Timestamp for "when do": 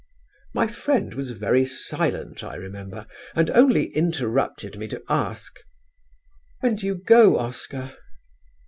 6.61-6.87